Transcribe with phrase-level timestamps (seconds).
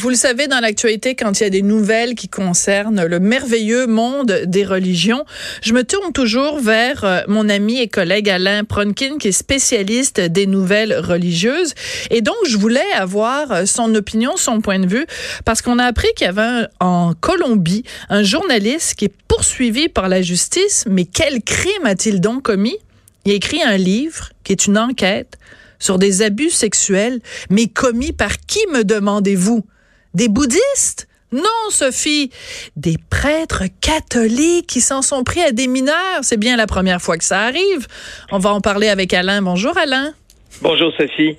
[0.00, 3.86] Vous le savez, dans l'actualité, quand il y a des nouvelles qui concernent le merveilleux
[3.86, 5.26] monde des religions,
[5.60, 10.18] je me tourne toujours vers euh, mon ami et collègue Alain Pronkin, qui est spécialiste
[10.18, 11.74] des nouvelles religieuses.
[12.08, 15.04] Et donc, je voulais avoir euh, son opinion, son point de vue,
[15.44, 20.08] parce qu'on a appris qu'il y avait en Colombie un journaliste qui est poursuivi par
[20.08, 20.86] la justice.
[20.88, 22.78] Mais quel crime a-t-il donc commis?
[23.26, 25.36] Il a écrit un livre qui est une enquête
[25.78, 27.20] sur des abus sexuels,
[27.50, 29.62] mais commis par qui, me demandez-vous?
[30.14, 31.06] Des bouddhistes?
[31.32, 32.30] Non, Sophie,
[32.74, 36.20] des prêtres catholiques qui s'en sont pris à des mineurs.
[36.22, 37.86] C'est bien la première fois que ça arrive.
[38.32, 39.40] On va en parler avec Alain.
[39.40, 40.12] Bonjour, Alain.
[40.60, 41.36] Bonjour, Sophie.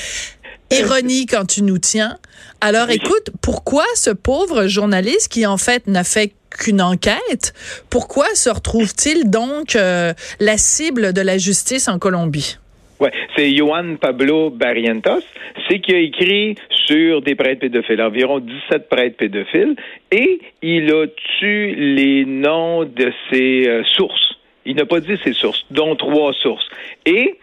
[0.70, 2.18] Ironie quand tu nous tiens.
[2.60, 7.52] Alors, écoute, pourquoi ce pauvre journaliste qui, en fait, n'a fait qu'une enquête,
[7.90, 12.58] pourquoi se retrouve-t-il donc euh, la cible de la justice en Colombie?
[13.00, 15.24] Ouais, c'est Juan Pablo Barrientos.
[15.68, 16.54] C'est qui a écrit
[16.86, 19.76] sur des prêtres pédophiles, environ 17 prêtres pédophiles,
[20.10, 21.06] et il a
[21.38, 24.34] tué les noms de ses euh, sources.
[24.64, 26.68] Il n'a pas dit ses sources, dont trois sources.
[27.04, 27.36] Et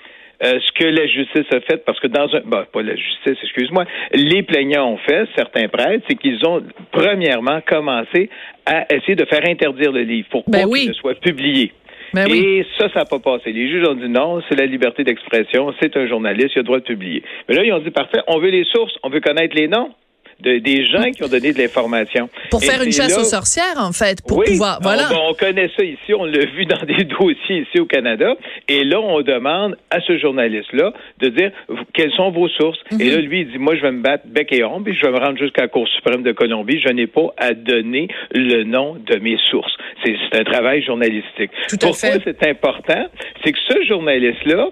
[0.44, 3.38] euh, ce que la justice a fait, parce que dans un, bah, pas la justice,
[3.44, 8.30] excuse-moi, les plaignants ont fait, certains prêtres, c'est qu'ils ont premièrement commencé
[8.66, 11.72] à essayer de faire interdire le livre pour ben qu'il ne soit publié.
[12.14, 13.52] Ben et ça, ça n'a pas passé.
[13.52, 16.64] Les juges ont dit non, c'est la liberté d'expression, c'est un journaliste, il a le
[16.64, 17.24] droit de publier.
[17.50, 19.90] Mais là, ils ont dit parfait, on veut les sources, on veut connaître les noms.
[20.40, 22.30] De, des gens qui ont donné de l'information.
[22.50, 24.80] Pour faire une chasse aux sorcières, en fait, pour oui, pouvoir.
[24.82, 25.10] Voilà.
[25.12, 28.36] On, on, connaît ça ici, on l'a vu dans des dossiers ici au Canada.
[28.68, 31.52] Et là, on demande à ce journaliste-là de dire
[31.94, 32.80] quelles sont vos sources.
[32.92, 33.02] Mm -hmm.
[33.02, 35.06] Et là, lui, il dit Moi, je vais me battre bec et ombre, puis je
[35.06, 36.80] vais me rendre jusqu'à la Cour suprême de Colombie.
[36.88, 39.76] Je n'ai pas à donner le nom de mes sources.
[40.04, 41.52] C'est un travail journalistique.
[41.70, 43.06] Tout Pourquoi c'est important?
[43.44, 44.70] C'est que ce journaliste-là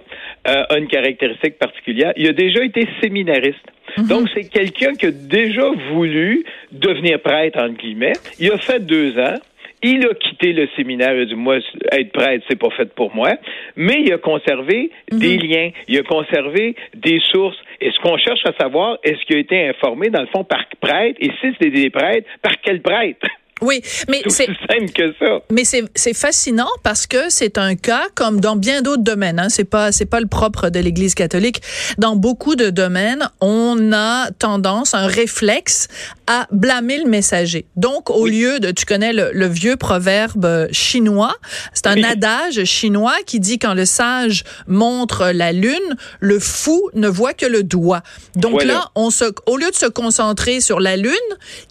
[0.47, 2.13] euh, a une caractéristique particulière.
[2.17, 3.65] Il a déjà été séminariste.
[3.97, 4.07] Mm -hmm.
[4.07, 8.13] Donc, c'est quelqu'un qui a déjà voulu devenir prêtre, entre guillemets.
[8.39, 9.39] Il a fait deux ans.
[9.83, 11.13] Il a quitté le séminaire.
[11.15, 11.57] Il a dit, moi,
[11.91, 13.31] être prêtre, c'est pas fait pour moi.
[13.75, 15.19] Mais il a conservé mm -hmm.
[15.19, 15.69] des liens.
[15.87, 16.75] Il a conservé
[17.07, 17.59] des sources.
[17.83, 20.65] Et ce qu'on cherche à savoir, est-ce qu'il a été informé, dans le fond, par
[20.87, 21.17] prêtre?
[21.23, 23.27] Et si c'était des prêtres, par quel prêtre?
[23.61, 25.39] Oui, mais c'est simple que ça.
[25.51, 29.39] Mais c'est fascinant parce que c'est un cas comme dans bien d'autres domaines.
[29.39, 31.61] Hein, c'est pas c'est pas le propre de l'Église catholique.
[31.97, 35.87] Dans beaucoup de domaines, on a tendance, un réflexe
[36.27, 37.65] à blâmer le messager.
[37.75, 38.39] Donc, au oui.
[38.39, 41.35] lieu de, tu connais le, le vieux proverbe chinois,
[41.73, 42.05] c'est un oui.
[42.05, 47.45] adage chinois qui dit quand le sage montre la lune, le fou ne voit que
[47.45, 48.01] le doigt.
[48.35, 48.73] Donc voilà.
[48.73, 51.11] là, on se, au lieu de se concentrer sur la lune,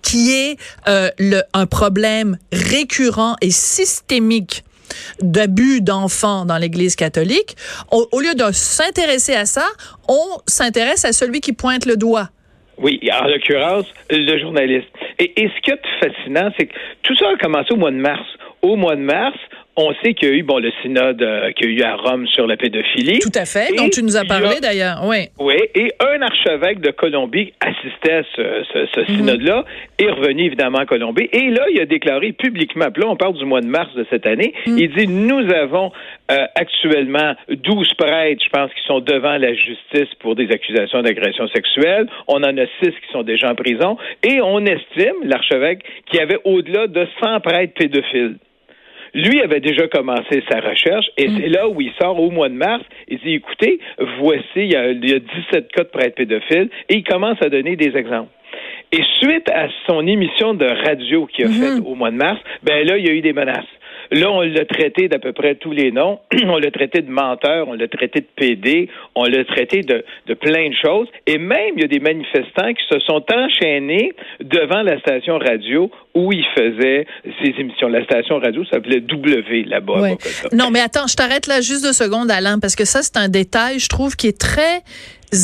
[0.02, 0.56] qui est
[0.88, 4.64] euh, le un problème récurrent et systémique
[5.22, 7.56] d'abus d'enfants dans l'Église catholique,
[7.90, 9.64] au, lieu de s'intéresser à ça,
[10.06, 12.28] on s'intéresse à celui qui pointe le doigt.
[12.76, 14.88] Oui, en l'occurrence, le journaliste.
[15.18, 17.96] Et, et ce qui est fascinant, c'est que tout ça a commencé au mois de
[17.96, 18.26] mars.
[18.60, 19.38] Au mois de mars,
[19.80, 21.96] on sait qu'il y a eu bon le synode euh, qu'il y a eu à
[21.96, 23.18] Rome sur la pédophilie.
[23.20, 25.28] Tout à fait, dont tu nous as parlé a, d'ailleurs, oui.
[25.38, 29.16] Oui, et un archevêque de Colombie assistait à ce, ce, ce mm-hmm.
[29.16, 29.64] synode-là,
[29.98, 33.34] est revenu évidemment à Colombie, et là, il a déclaré publiquement, puis là, on parle
[33.34, 34.78] du mois de mars de cette année, mm.
[34.78, 35.92] il dit, nous avons
[36.30, 41.48] euh, actuellement 12 prêtres, je pense, qui sont devant la justice pour des accusations d'agression
[41.48, 46.20] sexuelle, on en a 6 qui sont déjà en prison, et on estime, l'archevêque, qu'il
[46.20, 48.36] y avait au-delà de 100 prêtres pédophiles.
[49.14, 51.36] Lui avait déjà commencé sa recherche et mm.
[51.38, 52.84] c'est là où il sort au mois de mars.
[53.08, 53.80] Il dit, écoutez,
[54.18, 57.40] voici, il y a, il y a 17 cas de prêtres pédophiles et il commence
[57.42, 58.30] à donner des exemples.
[58.92, 61.60] Et suite à son émission de radio qu'il a mm -hmm.
[61.76, 63.72] faite au mois de mars, ben là, il y a eu des menaces.
[64.12, 66.18] Là, on l'a traité d'à peu près tous les noms.
[66.44, 70.34] on l'a traité de menteur, on l'a traité de PD, on l'a traité de, de
[70.34, 71.08] plein de choses.
[71.26, 75.90] Et même, il y a des manifestants qui se sont enchaînés devant la station radio
[76.14, 77.06] où il faisait
[77.42, 77.88] ses émissions.
[77.88, 80.00] La station radio s'appelait W là-bas.
[80.00, 80.16] Ouais.
[80.52, 83.28] Non, mais attends, je t'arrête là juste deux secondes, Alain, parce que ça, c'est un
[83.28, 84.82] détail, je trouve, qui est très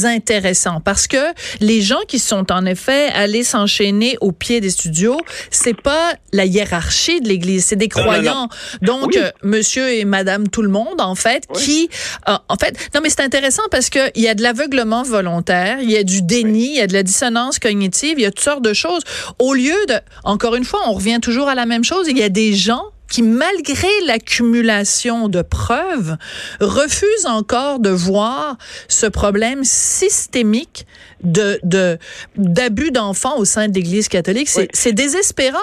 [0.04, 0.80] intéressant.
[0.80, 5.18] Parce que les gens qui sont en effet allés s'enchaîner au pied des studios,
[5.50, 8.48] c'est pas la hiérarchie de l'Église, c'est des croyants.
[8.82, 11.88] Donc, euh, monsieur et madame tout le monde, en fait, qui,
[12.28, 15.78] euh, en fait, non, mais c'est intéressant parce que il y a de l'aveuglement volontaire,
[15.80, 18.30] il y a du déni, il y a de la dissonance cognitive, il y a
[18.30, 19.02] toutes sortes de choses.
[19.38, 19.94] Au lieu de,
[20.24, 22.82] encore une fois, on revient toujours à la même chose, il y a des gens
[23.08, 26.16] qui, malgré l'accumulation de preuves,
[26.60, 28.56] refusent encore de voir
[28.88, 30.86] ce problème systémique
[31.22, 31.98] de
[32.36, 34.50] d'abus d'enfants au sein de l'Église catholique.
[34.72, 35.58] C'est désespérant.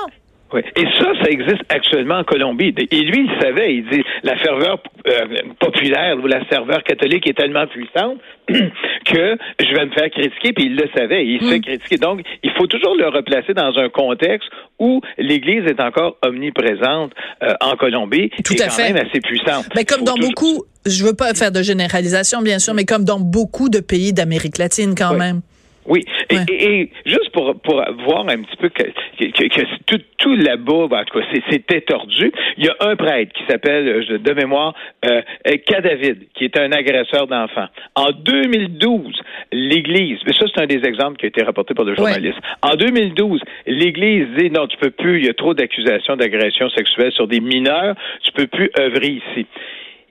[0.54, 0.62] Oui.
[0.76, 2.74] Et ça, ça existe actuellement en Colombie.
[2.92, 4.78] Et lui, il savait, il dit, la ferveur
[5.08, 5.26] euh,
[5.60, 10.66] populaire ou la ferveur catholique est tellement puissante que je vais me faire critiquer, puis
[10.66, 11.62] il le savait, il se fait mm.
[11.62, 11.98] critiquer.
[11.98, 17.54] Donc, il faut toujours le replacer dans un contexte où l'Église est encore omniprésente euh,
[17.60, 18.94] en Colombie Tout et à quand fait.
[18.94, 19.66] même assez puissante.
[19.76, 23.20] Mais comme dans beaucoup, je veux pas faire de généralisation, bien sûr, mais comme dans
[23.20, 25.42] beaucoup de pays d'Amérique latine quand même.
[25.86, 28.84] Oui, et, juste pour, pour voir un petit peu que,
[29.20, 33.34] que, tout, tout là-bas, ben, en tout cas, c'était tordu, il y a un prêtre
[33.34, 34.74] qui s'appelle, euh, de mémoire,
[35.06, 35.22] euh,
[35.68, 37.68] Cadavid, qui est un agresseur d'enfants.
[37.96, 39.20] En 2012,
[39.52, 42.76] l'Église, mais ça c'est un des exemples qui a été rapporté par le journaliste, en
[42.76, 47.28] 2012, l'Église dit non, tu peux plus, il y a trop d'accusations d'agression sexuelle sur
[47.28, 49.46] des mineurs, tu peux plus œuvrer ici.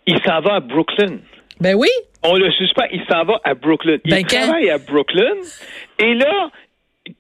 [0.07, 1.21] Il s'en va à Brooklyn.
[1.59, 1.89] Ben oui.
[2.23, 3.97] On le suspend, il s'en va à Brooklyn.
[4.05, 5.37] Il ben, travaille à Brooklyn.
[5.99, 6.51] Et là,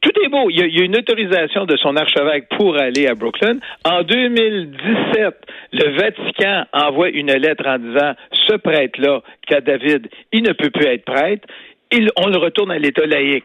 [0.00, 0.48] tout est beau.
[0.50, 3.58] Il y, a, une autorisation de son archevêque pour aller à Brooklyn.
[3.84, 5.34] En 2017,
[5.72, 8.12] le Vatican envoie une lettre en disant
[8.48, 11.48] ce prêtre-là, qu'a David, il ne peut plus être prêtre.
[11.90, 13.44] Il, on le retourne à l'État laïque.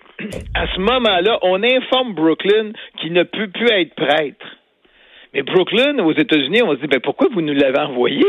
[0.54, 4.46] À ce moment-là, on informe Brooklyn qu'il ne peut plus être prêtre.
[5.34, 8.24] Mais Brooklyn, aux États-Unis, on se dit, ben pourquoi vous nous l'avez envoyé?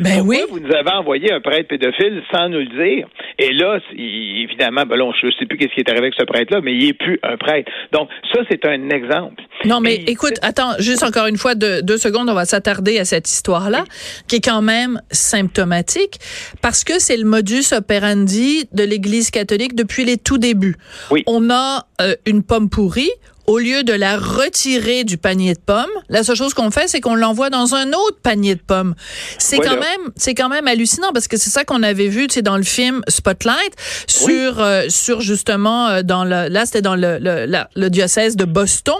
[0.00, 0.40] Ben oui.
[0.50, 3.08] Vous nous avez envoyé un prêtre pédophile sans nous le dire?
[3.38, 6.24] Et là, évidemment, ben là, je ne sais plus qu'est-ce qui est arrivé avec ce
[6.24, 7.70] prêtre-là, mais il n'est plus un prêtre.
[7.92, 9.42] Donc, ça, c'est un exemple.
[9.64, 13.04] Non, mais écoute, attends, juste encore une fois, deux, deux secondes, on va s'attarder à
[13.04, 13.84] cette histoire-là,
[14.28, 16.18] qui est quand même symptomatique,
[16.62, 20.76] parce que c'est le modus operandi de l'Église catholique depuis les tout débuts.
[21.10, 21.22] Oui.
[21.26, 23.10] On a euh, une pomme pourrie,
[23.46, 27.00] au lieu de la retirer du panier de pommes, la seule chose qu'on fait, c'est
[27.00, 28.94] qu'on l'envoie dans un autre panier de pommes.
[29.38, 32.34] C'est quand même, c'est quand même hallucinant parce que c'est ça qu'on avait vu, tu
[32.34, 33.72] sais, dans le film Spotlight
[34.06, 38.44] sur, euh, sur justement euh, dans le, là c'était dans le, le, le, diocèse de
[38.44, 38.96] Boston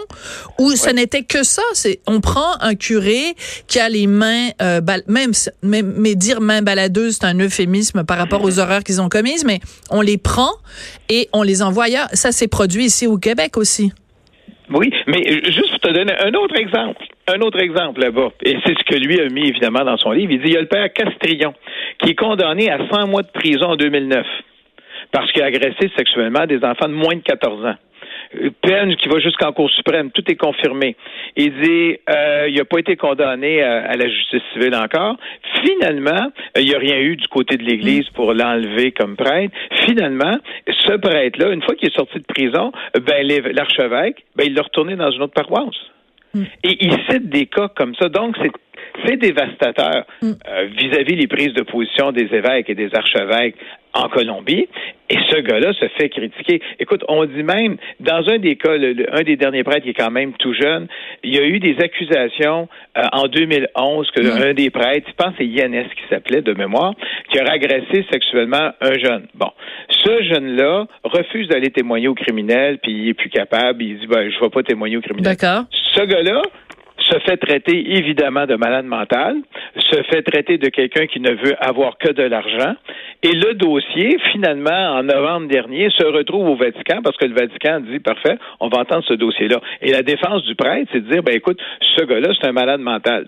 [0.59, 1.63] où ce n'était que ça.
[1.73, 3.35] C'est, on prend un curé
[3.67, 8.17] qui a les mains, euh, même, même, mais dire mains baladeuses, c'est un euphémisme par
[8.17, 9.59] rapport aux horreurs qu'ils ont commises, mais
[9.89, 10.51] on les prend
[11.09, 12.07] et on les envoie ailleurs.
[12.13, 13.91] Ça s'est produit ici au Québec aussi.
[14.69, 18.77] Oui, mais juste pour te donner un autre exemple, un autre exemple là-bas, et c'est
[18.77, 20.67] ce que lui a mis évidemment dans son livre, il dit il y a le
[20.67, 21.53] père Castrillon
[21.99, 24.25] qui est condamné à 100 mois de prison en 2009
[25.11, 27.75] parce qu'il a agressé sexuellement des enfants de moins de 14 ans
[28.61, 30.95] peine qui va jusqu'en Cour suprême, tout est confirmé.
[31.35, 35.17] Il dit euh, il n'a pas été condamné à, la justice civile encore.
[35.63, 39.53] Finalement, il n'y a rien eu du côté de l'Église pour l'enlever comme prêtre.
[39.85, 40.37] Finalement,
[40.67, 42.71] ce prêtre-là, une fois qu'il est sorti de prison,
[43.01, 45.75] ben l'archevêque, ben il l'a retourné dans une autre paroisse.
[46.33, 46.43] Mm.
[46.63, 48.09] Et il cite des cas comme ça.
[48.09, 48.51] Donc, c'est
[49.05, 50.31] c'est dévastateur mm.
[50.47, 53.55] euh, vis-à-vis les prises de position des évêques et des archevêques
[53.93, 54.67] en Colombie.
[55.09, 56.61] Et ce gars-là se fait critiquer.
[56.79, 60.11] Écoute, on dit même, dans un des cas, un des derniers prêtres qui est quand
[60.11, 60.87] même tout jeune,
[61.23, 62.67] il y a eu des accusations
[62.97, 66.53] euh, en 2011 que un des prêtres, je pense que c'est Yannis qui s'appelait de
[66.53, 66.93] mémoire,
[67.29, 69.27] qui aurait agressé sexuellement un jeune.
[69.33, 69.51] Bon,
[69.89, 74.29] ce jeune-là refuse d'aller témoigner au criminel, puis il est plus capable, il dit, ben,
[74.29, 75.35] je ne vais pas témoigner au criminel.
[75.35, 75.63] D'accord.
[75.71, 76.41] Ce gars-là,
[77.09, 79.37] se fait traiter évidemment de malade mental,
[79.75, 82.75] se fait traiter de quelqu'un qui ne veut avoir que de l'argent.
[83.23, 87.79] Et le dossier, finalement, en novembre dernier, se retrouve au Vatican parce que le Vatican
[87.81, 89.59] dit, parfait, on va entendre ce dossier-là.
[89.81, 91.59] Et la défense du prêtre, c'est de dire, ben écoute,
[91.97, 93.27] ce gars-là, c'est un malade mental.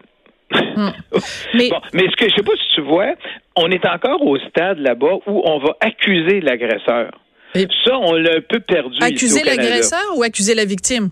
[0.52, 0.90] Hmm.
[1.54, 1.70] mais...
[1.94, 3.14] mais ce que je sais pas si tu vois,
[3.56, 7.12] on est encore au stade là-bas où on va accuser l'agresseur.
[7.54, 8.98] Ça, on l'a un peu perdu.
[9.02, 11.10] Accuser l'agresseur ou accuser la victime?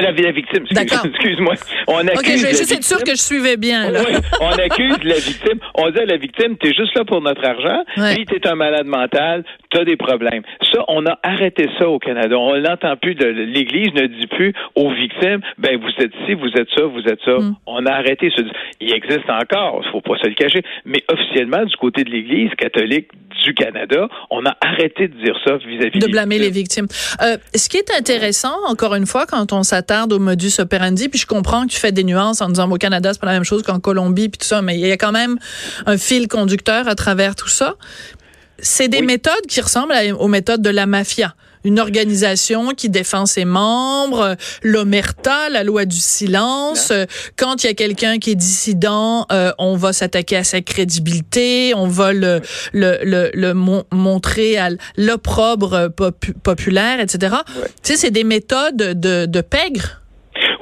[0.00, 0.64] La, la victime,
[1.04, 1.54] excuse-moi.
[1.86, 3.90] on accuse OK, je vais juste être sûr que je suivais bien.
[3.90, 4.00] Là.
[4.40, 5.58] on accuse la victime.
[5.74, 7.84] On dit à la victime, t'es juste là pour notre argent,
[8.14, 10.42] puis t'es un malade mental, t'as des problèmes.
[10.72, 12.38] Ça, on a arrêté ça au Canada.
[12.38, 13.14] On l'entend plus.
[13.14, 17.00] De, L'Église ne dit plus aux victimes, ben vous êtes ci, vous êtes ça, vous
[17.00, 17.38] êtes ça.
[17.38, 17.56] Mm.
[17.66, 18.42] On a arrêté ça.
[18.80, 22.50] Il existe encore, il faut pas se le cacher, mais officiellement, du côté de l'Église
[22.56, 23.08] catholique
[23.44, 26.86] du Canada, on a arrêté de dire ça vis-à-vis de blâmer les victimes.
[27.22, 31.18] Euh, ce qui est intéressant, encore une fois, quand on s'attarde au modus operandi, puis
[31.18, 33.44] je comprends que tu fais des nuances en disant au Canada c'est pas la même
[33.44, 35.36] chose qu'en Colombie puis tout ça, mais il y a quand même
[35.86, 37.74] un fil conducteur à travers tout ça.
[38.58, 41.34] C'est des méthodes qui ressemblent aux méthodes de la mafia
[41.64, 46.92] une organisation qui défend ses membres, l'omerta, la loi du silence.
[47.36, 51.72] Quand il y a quelqu'un qui est dissident, euh, on va s'attaquer à sa crédibilité,
[51.74, 52.40] on va le,
[52.72, 55.88] le, le, le montrer à l'opprobre
[56.42, 57.36] populaire, etc.
[57.82, 60.00] Tu sais, c'est des méthodes de, de pègre.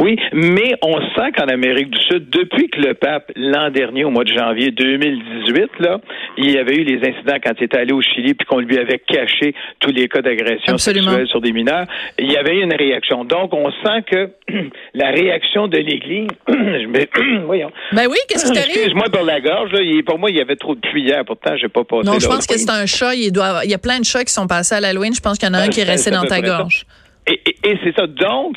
[0.03, 4.11] Oui, mais on sent qu'en Amérique du Sud, depuis que le pape, l'an dernier, au
[4.11, 6.01] mois de janvier 2018, là,
[6.39, 8.79] il y avait eu les incidents quand il était allé au Chili, puis qu'on lui
[8.79, 11.87] avait caché tous les cas d'agression sexuelle sur des mineurs,
[12.19, 13.25] il y avait eu une réaction.
[13.25, 14.31] Donc, on sent que
[14.95, 16.27] la réaction de l'Église,
[17.47, 17.71] voyons.
[17.93, 18.71] Ben oui, qu'est-ce qui t'arrive?
[18.75, 21.69] Excuse-moi pour la gorge, là, pour moi, il y avait trop de cuillères, pourtant, j'ai
[21.69, 22.09] pas passé.
[22.09, 24.25] Non, je pense que c'est un chat, il, doit, il y a plein de chats
[24.25, 25.85] qui sont passés à l'Halloween, je pense qu'il y en a un ben, qui est
[25.85, 26.87] resté dans ta gorge.
[27.27, 28.07] Et, et, c'est ça.
[28.07, 28.57] Donc,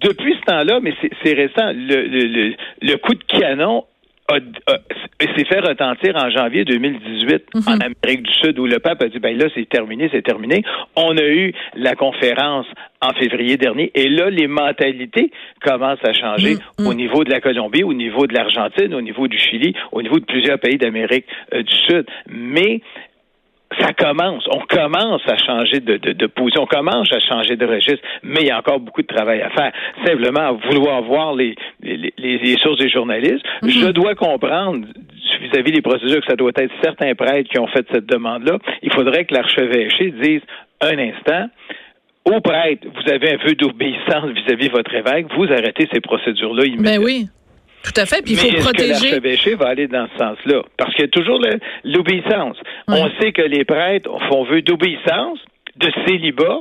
[0.00, 3.84] depuis ce temps-là, mais c'est récent, le, le, le, coup de canon
[4.30, 7.62] s'est fait retentir en janvier 2018 mhm.
[7.66, 10.62] en Amérique du Sud où le pape a dit ben là c'est terminé, c'est terminé.
[10.96, 12.66] On a eu la conférence
[13.02, 15.30] en février dernier et là les mentalités
[15.62, 16.86] commencent à changer mhm.
[16.86, 20.18] au niveau de la Colombie, au niveau de l'Argentine, au niveau du Chili, au niveau
[20.18, 22.06] de plusieurs pays d'Amérique euh, du Sud.
[22.28, 22.80] Mais
[23.80, 24.44] ça commence.
[24.50, 28.40] On commence à changer de, de, de, position, on commence à changer de registre, mais
[28.40, 29.72] il y a encore beaucoup de travail à faire.
[30.04, 33.70] Simplement, vouloir voir les, les, les, sources des journalistes, mhm.
[33.70, 34.86] je dois comprendre
[35.40, 38.58] vis-à-vis des procédures que ça doit être certains prêtres qui ont fait cette demande-là.
[38.82, 40.40] Il faudrait que l'archevêché dise
[40.80, 41.48] un instant,
[42.24, 46.72] aux prêtres, vous avez un peu d'obéissance vis-à-vis votre évêque, vous arrêtez ces procédures-là ben
[46.72, 47.04] immédiatement.
[47.04, 47.28] Mais oui.
[47.84, 48.22] Tout à fait.
[48.22, 48.90] Puis il faut Mais protéger.
[48.90, 50.62] Est-ce que l'archevêché va aller dans ce sens-là?
[50.76, 51.40] Parce qu'il y a toujours
[51.84, 52.56] l'obéissance.
[52.88, 55.38] On sait que les prêtres font vœu d'obéissance,
[55.76, 56.60] de célibat,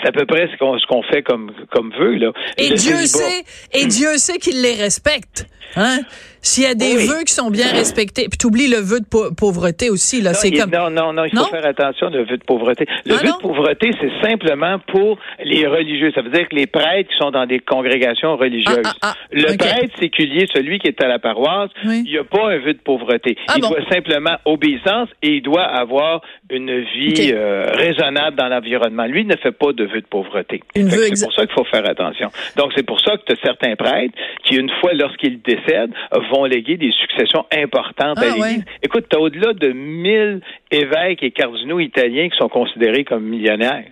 [0.00, 2.32] c'est à peu près ce qu'on qu'on fait comme comme vœu là.
[2.58, 5.46] Et Dieu sait et Dieu sait qu'il les respecte.
[5.76, 6.00] Hein?
[6.44, 9.06] S'il y a des vœux qui sont bien respectés, puis tu oublies le vœu de
[9.06, 12.44] pauvreté aussi là, c'est comme Non non non, il faut faire attention le vœu de
[12.44, 12.84] pauvreté.
[13.06, 16.66] Le ah, vœu de pauvreté, c'est simplement pour les religieux, ça veut dire que les
[16.66, 18.82] prêtres qui sont dans des congrégations religieuses.
[18.84, 22.50] Ah, ah, le prêtre séculier, celui qui est à la paroisse, il n'y a pas
[22.50, 23.36] un vœu de pauvreté.
[23.56, 29.06] il doit simplement obéissance et il doit avoir une vie euh, raisonnable dans l'environnement.
[29.06, 30.62] Lui ne fait pas de de pauvreté.
[30.74, 32.30] C'est pour ça qu'il faut faire attention.
[32.56, 35.92] Donc c'est pour ça que tu as certains prêtres qui une fois lorsqu'ils décèdent
[36.30, 38.64] vont léguer des successions importantes à ah, l'Église.
[38.82, 43.86] Écoute, tu as au-delà de 1000 évêques et cardinaux italiens qui sont considérés comme millionnaires.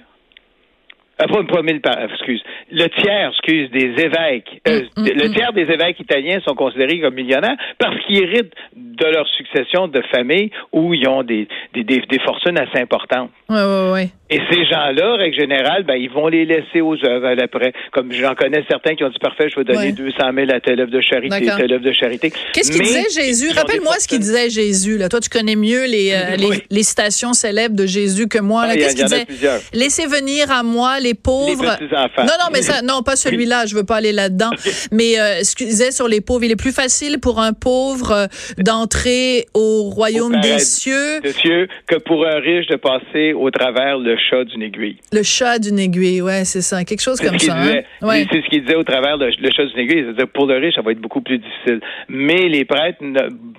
[1.20, 2.42] Euh, pas, pas mille, excuse.
[2.70, 5.34] Le tiers, excuse, des évêques, euh, mm, mm, le mm.
[5.34, 10.02] tiers des évêques italiens sont considérés comme millionnaires parce qu'ils héritent de leur succession de
[10.14, 13.30] familles où ils ont des, des, des, fortunes assez importantes.
[13.48, 14.10] Oui, oui, oui.
[14.32, 17.72] Et ces gens-là, règle générale, ben, ils vont les laisser aux œuvres après.
[17.90, 20.80] Comme j'en connais certains qui ont dit, parfait, je vais donner 200 000 à telle
[20.80, 22.32] œuvre de charité, telle œuvre de charité.
[22.52, 23.50] Qu'est-ce qu'il disait Jésus?
[23.50, 24.98] Rappelle-moi ce qu'il disait Jésus.
[24.98, 25.08] Là.
[25.08, 28.66] Toi, tu connais mieux les, euh, les, les, citations célèbres de Jésus que moi.
[28.66, 29.26] Ah, Qu'est-ce qu'il disait?
[29.72, 31.62] Laissez venir à moi les pauvres.
[31.62, 32.22] Les petits-enfants.
[32.22, 33.66] Non, non, mais ça, non, pas celui-là.
[33.66, 34.50] Je veux pas aller là-dedans.
[34.92, 38.12] Mais euh, ce qu'il disait sur les pauvres, il est plus facile pour un pauvre
[38.12, 38.26] euh,
[38.58, 41.20] d'entrer au royaume des cieux.
[41.24, 44.96] cieux que pour un riche de passer au travers le chat d'une aiguille.
[45.12, 47.56] Le chat d'une aiguille, ouais, c'est ça, quelque chose comme ça.
[47.56, 47.82] Hein?
[48.02, 50.04] C'est ce qu'il disait au travers le, le chat d'une aiguille.
[50.04, 51.80] C'est-à-dire pour le riche, ça va être beaucoup plus difficile.
[52.08, 52.98] Mais les prêtres,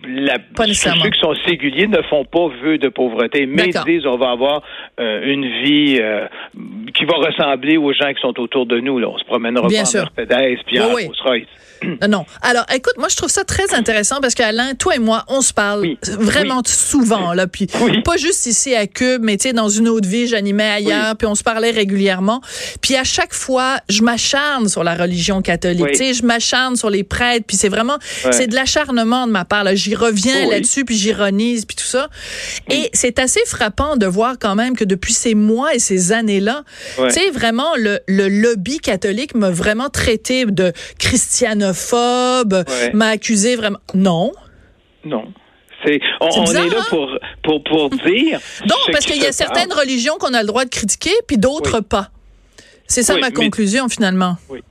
[0.08, 0.38] la,
[0.74, 4.32] ceux qui sont séguliers ne font pas vœu de pauvreté, mais ils disent on va
[4.32, 4.64] avoir
[5.00, 6.28] euh, une vie euh,
[7.02, 9.00] qui va ressembler aux gens qui sont autour de nous.
[9.00, 9.08] Là.
[9.10, 11.48] On se promènera pas en Mercedes puis en Rolls Royce.
[12.08, 12.26] non.
[12.44, 15.52] Alors, écoute, moi, je trouve ça très intéressant parce qu'Alain, toi et moi, on se
[15.52, 17.48] parle vraiment souvent, là.
[17.48, 17.68] Puis,
[18.06, 21.28] pas juste ici à Cube, mais tu sais, dans une autre vie, j'animais ailleurs, puis
[21.28, 22.42] on se parlait régulièrement.
[22.82, 25.92] Puis, à chaque fois, je m'acharne sur la religion catholique.
[25.94, 27.98] Tu sais, je m'acharne sur les prêtres, puis c'est vraiment,
[28.32, 29.74] c'est de l'acharnement de ma part, là.
[29.74, 32.10] J'y reviens là-dessus, puis j'ironise, puis tout ça.
[32.70, 36.64] Et c'est assez frappant de voir quand même que depuis ces mois et ces années-là,
[36.98, 41.74] tu sais, vraiment, le, le lobby catholique m'a vraiment traité de christiano
[42.94, 43.80] m'a accusé vraiment.
[43.94, 44.32] Non.
[45.06, 45.26] Non.
[45.84, 46.86] C'est, on, est là hein?
[46.90, 47.10] pour,
[47.44, 48.40] pour, pour dire.
[48.68, 51.80] Donc, parce qu'il y a certaines religions qu'on a le droit de critiquer, puis d'autres
[51.80, 52.12] pas.
[52.88, 54.38] C'est ça ma conclusion, finalement.
[54.50, 54.62] Oui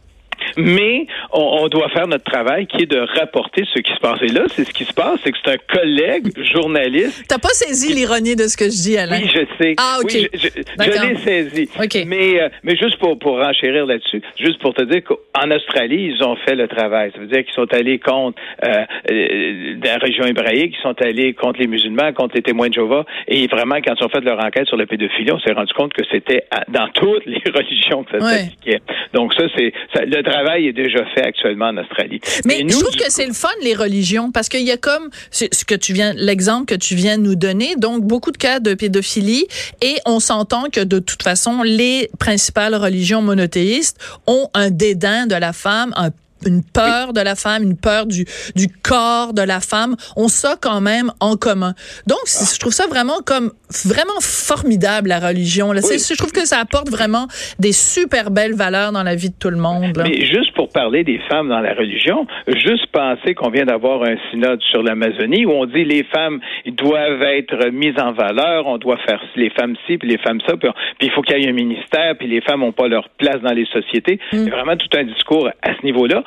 [0.57, 4.21] mais on, doit faire notre travail qui est de rapporter ce qui se passe.
[4.23, 7.25] Et là, c'est ce qui se passe, c'est que c'est un collègue journaliste.
[7.28, 9.21] T'as pas saisi l'ironie de ce que je dis, Alain?
[9.21, 9.75] Oui, je sais.
[9.78, 10.11] Ah, OK.
[10.12, 11.69] Oui, je, l'ai saisi.
[11.78, 12.04] OK.
[12.07, 16.23] Mais, euh, mais juste pour, pour renchérir là-dessus, juste pour te dire qu'en Australie, ils
[16.25, 17.12] ont fait le travail.
[17.14, 21.35] Ça veut dire qu'ils sont allés contre euh, euh, la région hébraïque, ils sont allés
[21.35, 23.04] contre les musulmans, contre les témoins de Jéhovah.
[23.28, 25.92] Et vraiment, quand ils ont fait leur enquête sur la pédophilie, on s'est rendu compte
[25.92, 28.80] que c'était dans toutes les religions que ça s'appliquait.
[29.14, 29.73] Donc ça, c'est
[30.07, 32.21] le travail travail est déjà fait actuellement en Australie.
[32.45, 35.64] Mais, je trouve que c'est le fun les religions parce qu'il y a comme ce
[35.64, 38.75] que tu viens l'exemple que tu viens de nous donner donc beaucoup de cas de
[38.75, 39.47] pédophilie
[39.83, 45.35] et on s'entend que de toute façon les principales religions monothéistes ont un dédain de
[45.35, 46.11] la femme, un
[46.47, 50.57] une peur de la femme, une peur du, du corps de la femme, ont ça
[50.61, 51.75] quand même en commun.
[52.07, 53.52] Donc, je trouve ça vraiment comme
[53.86, 55.72] vraiment formidable la religion.
[55.72, 55.80] Là.
[55.80, 57.26] Je trouve que ça apporte vraiment
[57.58, 60.02] des super belles valeurs dans la vie de tout le monde.
[60.02, 64.16] Mais juste pour parler des femmes dans la religion, juste penser qu'on vient d'avoir un
[64.30, 68.98] synode sur l'Amazonie où on dit les femmes doivent être mises en valeur, on doit
[69.06, 70.68] faire les femmes ci puis les femmes ça, puis,
[71.00, 73.52] il faut qu'il y ait un ministère, puis les femmes n'ont pas leur place dans
[73.52, 74.18] les sociétés.
[74.32, 74.36] Mm.
[74.36, 76.22] Il y a vraiment tout un discours à ce niveau-là.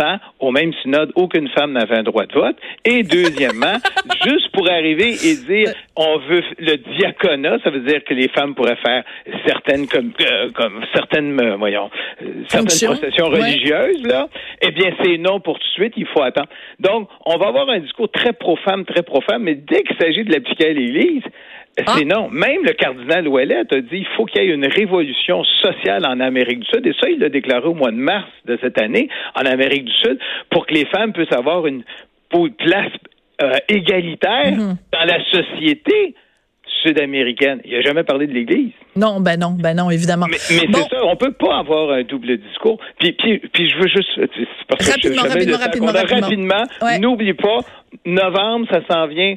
[0.00, 2.56] Pourtant, au même synode, aucune femme n'avait un droit de vote.
[2.84, 3.76] Et deuxièmement,
[4.24, 8.54] juste pour arriver et dire on veut le diaconat, ça veut dire que les femmes
[8.54, 9.04] pourraient faire
[9.46, 11.90] certaines comme, euh, comme certaines euh, voyons
[12.22, 14.28] euh, certaines processions religieuses là.
[14.62, 15.92] Eh bien, c'est non pour tout de suite.
[15.96, 16.48] Il faut attendre.
[16.78, 20.32] Donc, on va avoir un discours très pro-femme, très pro-femme, mais dès qu'il s'agit de
[20.32, 21.24] l'appliquer à l'Église.
[21.78, 22.28] C'est non.
[22.30, 26.20] Même le cardinal Ouellet a dit qu'il faut qu'il y ait une révolution sociale en
[26.20, 26.86] Amérique du Sud.
[26.86, 29.92] Et ça, il l'a déclaré au mois de mars de cette année en Amérique du
[29.92, 30.18] Sud
[30.50, 31.82] pour que les femmes puissent avoir une
[32.58, 32.92] place
[33.42, 34.76] euh, égalitaire mhm.
[34.92, 36.14] dans la société
[36.82, 37.60] sud-américaine.
[37.64, 38.72] Il n'a jamais parlé de l'Église.
[38.96, 40.26] Non, ben non, ben non, évidemment.
[40.30, 42.78] Mais, c'est ça, on peut pas avoir un double discours.
[42.98, 44.10] Puis, puis, puis je veux juste...
[44.16, 46.64] rapidement, rapidement, rapidement, rapidement,
[47.00, 47.58] N'oublie pas,
[48.04, 49.36] novembre, ça s'en vient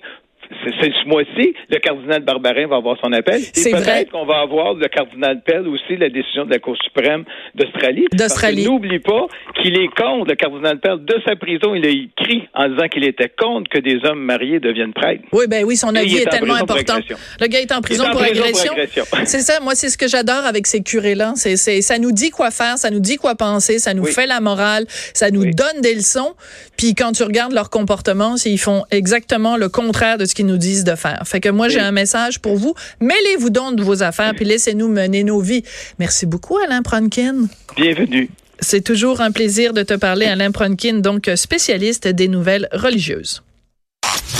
[0.63, 3.41] c'est ce mois-ci, le cardinal Barbarin va avoir son appel.
[3.41, 7.23] Et peut-être qu'on va avoir le cardinal Pell aussi la décision de la Cour suprême
[7.55, 8.05] d'Australie.
[8.13, 8.65] D'Australie.
[8.65, 9.27] N'oublie pas
[9.61, 13.03] qu'il est contre, le cardinal Pell, de sa prison, il a écrit en disant qu'il
[13.03, 15.23] était contre que des hommes mariés deviennent prêtres.
[15.31, 16.99] Oui, ben oui, son avis est, tellement important.
[17.39, 18.73] Le gars est en prison, pour, agression.
[19.25, 21.33] C'est ça, moi, c'est ce que j'adore avec ces curés-là.
[21.35, 24.41] C'est, ça nous dit quoi faire, ça nous dit quoi penser, ça nous fait la
[24.41, 26.33] morale, ça nous donne des leçons.
[26.77, 30.57] Puis quand tu regardes leur comportement, ils font exactement le contraire de ce qu'ils nous
[30.57, 31.23] disent de faire.
[31.25, 32.75] Fait que moi, j'ai un message pour vous.
[32.99, 35.63] Mêlez-vous donc de vos affaires, puis laissez-nous mener nos vies.
[35.99, 37.47] Merci beaucoup, Alain Pronkin.
[37.75, 38.29] Bienvenue.
[38.59, 43.41] C'est toujours un plaisir de te parler, Alain Pronkin, donc spécialiste des nouvelles religieuses.